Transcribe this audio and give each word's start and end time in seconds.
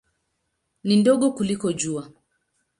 Ni 0.83 0.95
ndogo 0.99 1.31
kuliko 1.35 1.71
Jua. 1.73 2.03